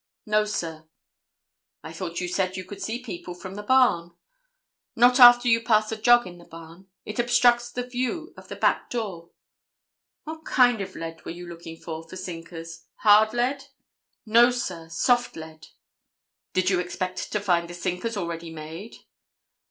[0.25, 0.87] "No, sir."
[1.83, 4.15] "I thought you said you could see people from the barn?"
[4.95, 6.87] "Not after you pass a jog in the barn.
[7.05, 9.29] It obstructs the view of the back door."
[10.23, 12.85] "What kind of lead were you looking for, for sinkers?
[13.01, 13.65] Hard lead?"
[14.25, 15.67] "No, sir; soft lead."
[16.53, 18.95] "Did you expect to find the sinkers already made?"